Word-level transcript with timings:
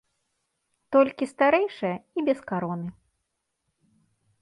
Толькі 0.95 1.27
старэйшая 1.33 1.93
і 2.19 2.25
без 2.31 2.39
кароны. 2.53 2.87